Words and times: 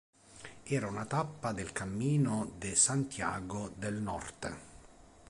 Era 0.77 0.87
una 0.87 1.05
tappa 1.05 1.51
del 1.53 1.71
Camino 1.73 2.51
de 2.57 2.75
Santiago 2.75 3.69
del 3.77 4.01
Norte. 4.03 4.55